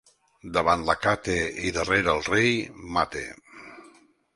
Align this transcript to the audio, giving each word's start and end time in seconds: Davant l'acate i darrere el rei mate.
Davant 0.55 0.85
l'acate 0.87 1.37
i 1.67 1.75
darrere 1.77 2.13
el 2.17 2.27
rei 2.31 2.51
mate. 2.97 3.27